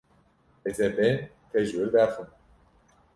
[0.69, 1.17] Ez ê bêm
[1.49, 2.27] te ji wir derxim.